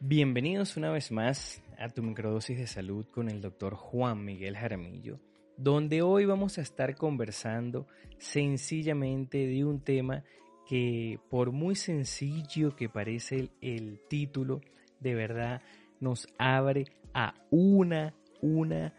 [0.00, 5.18] Bienvenidos una vez más a tu microdosis de salud con el doctor Juan Miguel Jaramillo,
[5.56, 7.86] donde hoy vamos a estar conversando
[8.18, 10.22] sencillamente de un tema
[10.68, 14.60] que por muy sencillo que parece el, título,
[15.00, 15.62] de verdad
[15.98, 16.84] nos abre
[17.14, 18.92] a una, una,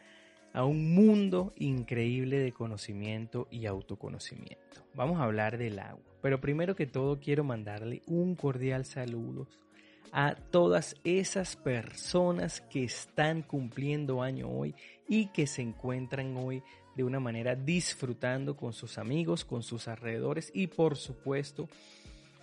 [0.52, 4.84] a un mundo increíble de conocimiento y autoconocimiento.
[4.96, 9.48] Vamos a hablar del agua, pero primero que todo quiero mandarle un cordial saludo
[10.12, 14.76] a todas esas personas que están cumpliendo año hoy
[15.08, 16.64] y que se encuentran hoy
[16.96, 21.70] de una manera disfrutando con sus amigos, con sus alrededores y por supuesto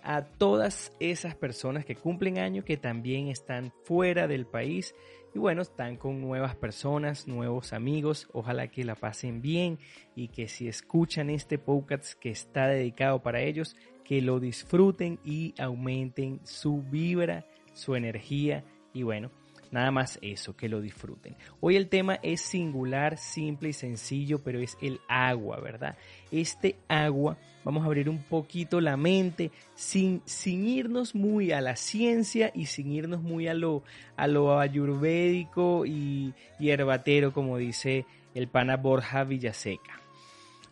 [0.01, 4.93] a todas esas personas que cumplen año que también están fuera del país
[5.33, 9.79] y bueno, están con nuevas personas, nuevos amigos, ojalá que la pasen bien
[10.15, 15.53] y que si escuchan este podcast que está dedicado para ellos, que lo disfruten y
[15.59, 19.29] aumenten su vibra su energía y bueno,
[19.71, 21.35] nada más eso, que lo disfruten.
[21.59, 25.97] Hoy el tema es singular, simple y sencillo, pero es el agua, ¿verdad?
[26.31, 31.75] Este agua, vamos a abrir un poquito la mente sin, sin irnos muy a la
[31.75, 33.83] ciencia y sin irnos muy a lo,
[34.15, 39.99] a lo ayurvédico y hierbatero, como dice el pana Borja Villaseca.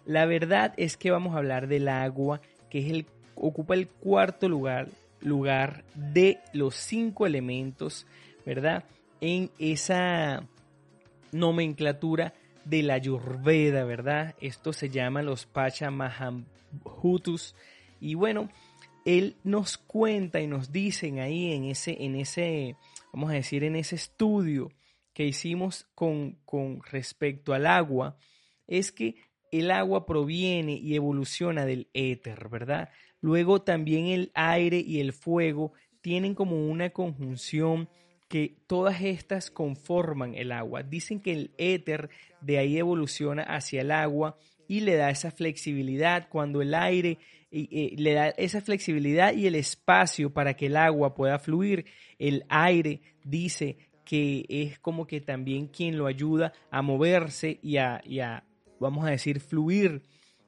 [0.06, 4.48] La verdad es que vamos a hablar del agua, que es el, ocupa el cuarto
[4.48, 4.88] lugar
[5.24, 8.06] lugar de los cinco elementos,
[8.46, 8.86] ¿verdad?
[9.22, 10.48] En esa
[11.32, 12.36] nomenclatura
[12.66, 14.36] de la Ayurveda, ¿verdad?
[14.40, 17.56] Esto se llama los Pachamahamhutus.
[18.00, 18.50] Y bueno,
[19.06, 22.76] él nos cuenta y nos dicen ahí en ese, en ese,
[23.12, 24.72] vamos a decir, en ese estudio
[25.14, 28.18] que hicimos con, con respecto al agua,
[28.68, 29.16] es que
[29.54, 32.90] el agua proviene y evoluciona del éter, ¿verdad?
[33.22, 37.88] Luego también el aire y el fuego tienen como una conjunción
[38.28, 40.82] que todas estas conforman el agua.
[40.82, 42.10] Dicen que el éter
[42.42, 44.38] de ahí evoluciona hacia el agua
[44.68, 47.20] y le da esa flexibilidad cuando el aire
[47.52, 51.86] le da esa flexibilidad y el espacio para que el agua pueda fluir.
[52.18, 58.44] El aire dice que es como que también quien lo ayuda a moverse y a,
[58.84, 60.04] vamos a decir, fluir.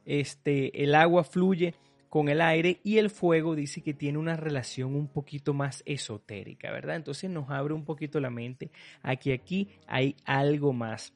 [0.06, 1.74] Este, el agua fluye
[2.10, 6.72] con el aire y el fuego dice que tiene una relación un poquito más esotérica,
[6.72, 6.96] ¿verdad?
[6.96, 11.14] Entonces nos abre un poquito la mente a que aquí hay algo más.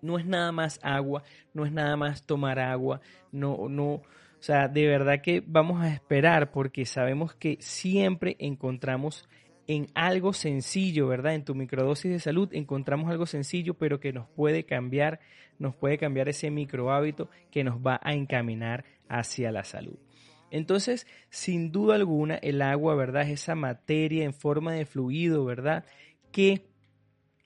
[0.00, 3.00] No es nada más agua, no es nada más tomar agua,
[3.32, 3.94] no, no,
[4.44, 9.28] o sea, de verdad que vamos a esperar porque sabemos que siempre encontramos
[9.66, 11.34] en algo sencillo, ¿verdad?
[11.34, 15.20] En tu microdosis de salud encontramos algo sencillo, pero que nos puede cambiar,
[15.58, 19.98] nos puede cambiar ese micro hábito que nos va a encaminar hacia la salud.
[20.50, 23.22] Entonces, sin duda alguna, el agua, ¿verdad?
[23.22, 25.84] Es esa materia en forma de fluido, ¿verdad?
[26.30, 26.66] Que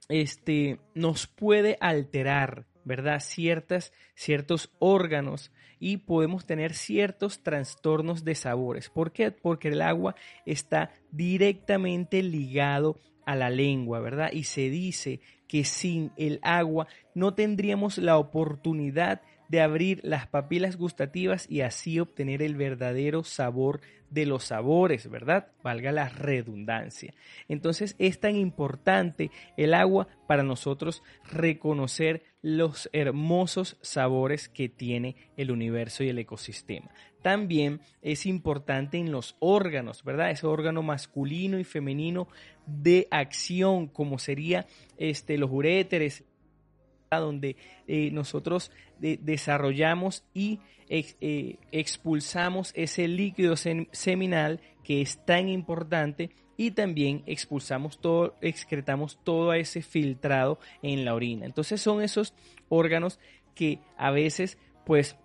[0.09, 3.21] este, nos puede alterar, ¿verdad?
[3.21, 8.89] Ciertas, ciertos órganos y podemos tener ciertos trastornos de sabores.
[8.91, 9.31] ¿Por qué?
[9.31, 10.15] Porque el agua
[10.47, 14.31] está directamente ligado a la lengua, ¿verdad?
[14.33, 20.77] Y se dice que sin el agua no tendríamos la oportunidad de abrir las papilas
[20.77, 25.49] gustativas y así obtener el verdadero sabor de los sabores, ¿verdad?
[25.63, 27.15] Valga la redundancia.
[27.49, 35.51] Entonces es tan importante el agua para nosotros reconocer los hermosos sabores que tiene el
[35.51, 36.91] universo y el ecosistema.
[37.23, 40.31] También es importante en los órganos, ¿verdad?
[40.31, 42.29] Ese órgano masculino y femenino
[42.67, 44.67] de acción, como sería
[44.99, 46.25] este, los uréteres,
[47.17, 48.71] donde eh, nosotros
[49.01, 58.35] desarrollamos y eh, expulsamos ese líquido seminal que es tan importante y también expulsamos todo,
[58.41, 61.47] excretamos todo ese filtrado en la orina.
[61.47, 62.35] Entonces son esos
[62.69, 63.21] órganos
[63.55, 65.17] que a veces pues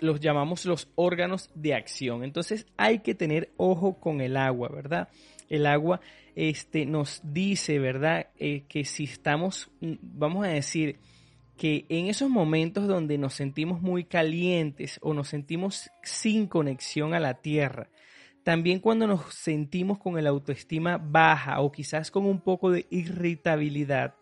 [0.00, 2.24] los llamamos los órganos de acción.
[2.24, 5.08] Entonces hay que tener ojo con el agua, ¿verdad?
[5.48, 6.00] El agua
[6.34, 8.28] este, nos dice, ¿verdad?
[8.38, 10.98] Eh, que si estamos, mm, vamos a decir,
[11.56, 17.20] que en esos momentos donde nos sentimos muy calientes o nos sentimos sin conexión a
[17.20, 17.88] la tierra,
[18.42, 24.14] también cuando nos sentimos con el autoestima baja o quizás con un poco de irritabilidad,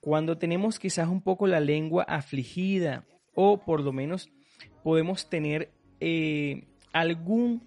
[0.00, 4.28] cuando tenemos quizás un poco la lengua afligida o por lo menos
[4.82, 5.70] podemos tener
[6.00, 7.62] eh, algún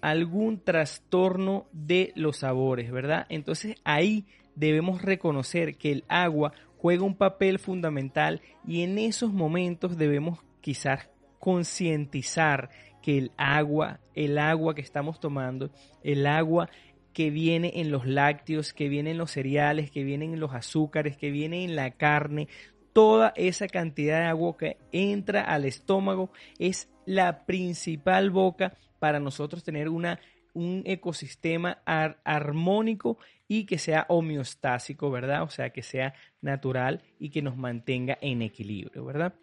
[0.00, 3.26] algún trastorno de los sabores, ¿verdad?
[3.28, 4.24] Entonces ahí
[4.54, 11.10] debemos reconocer que el agua juega un papel fundamental y en esos momentos debemos quizás
[11.38, 12.70] concientizar
[13.02, 15.70] que el agua, el agua que estamos tomando,
[16.02, 16.68] el agua
[17.12, 21.16] que viene en los lácteos, que viene en los cereales, que viene en los azúcares,
[21.16, 22.48] que viene en la carne,
[22.92, 29.64] toda esa cantidad de agua que entra al estómago es la principal boca para nosotros
[29.64, 30.20] tener una,
[30.54, 35.42] un ecosistema armónico y que sea homeostásico, ¿verdad?
[35.42, 39.34] O sea, que sea natural y que nos mantenga en equilibrio, ¿verdad?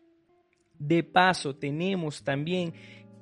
[0.80, 2.74] De paso, tenemos también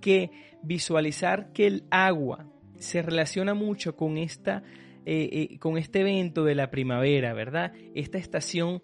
[0.01, 0.29] que
[0.61, 2.45] visualizar que el agua
[2.77, 4.63] se relaciona mucho con, esta,
[5.05, 7.73] eh, eh, con este evento de la primavera, ¿verdad?
[7.95, 8.81] Esta estación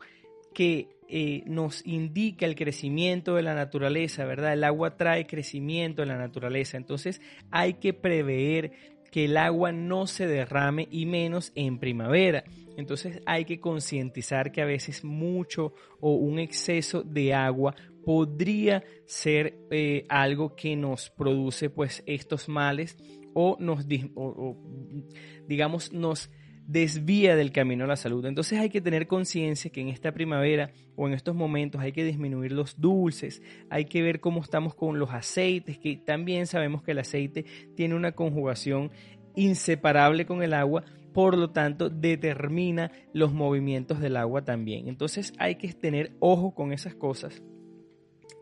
[0.53, 4.53] que eh, nos indica el crecimiento de la naturaleza, ¿verdad?
[4.53, 7.21] El agua trae crecimiento en la naturaleza, entonces
[7.51, 8.71] hay que prever
[9.11, 12.45] que el agua no se derrame y menos en primavera.
[12.77, 17.75] Entonces hay que concientizar que a veces mucho o un exceso de agua
[18.05, 22.97] podría ser eh, algo que nos produce pues estos males
[23.33, 23.85] o nos
[25.45, 26.29] digamos nos
[26.67, 28.25] desvía del camino a la salud.
[28.25, 32.03] Entonces hay que tener conciencia que en esta primavera o en estos momentos hay que
[32.03, 36.91] disminuir los dulces, hay que ver cómo estamos con los aceites, que también sabemos que
[36.91, 38.91] el aceite tiene una conjugación
[39.35, 44.87] inseparable con el agua, por lo tanto determina los movimientos del agua también.
[44.87, 47.41] Entonces hay que tener ojo con esas cosas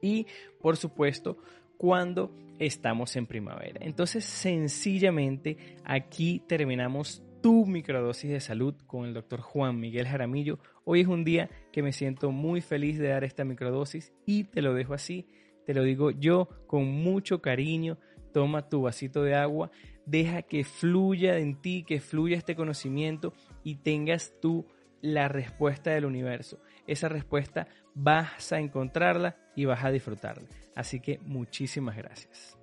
[0.02, 0.28] y
[0.62, 1.38] por supuesto
[1.78, 3.80] cuando estamos en primavera.
[3.82, 10.60] Entonces sencillamente aquí terminamos tu microdosis de salud con el doctor Juan Miguel Jaramillo.
[10.84, 14.62] Hoy es un día que me siento muy feliz de dar esta microdosis y te
[14.62, 15.28] lo dejo así,
[15.66, 17.98] te lo digo yo con mucho cariño.
[18.34, 19.72] Toma tu vasito de agua,
[20.06, 23.34] deja que fluya en ti, que fluya este conocimiento
[23.64, 24.68] y tengas tú
[25.02, 26.62] la respuesta del universo.
[26.86, 30.48] Esa respuesta vas a encontrarla y vas a disfrutarla.
[30.76, 32.59] Así que muchísimas gracias.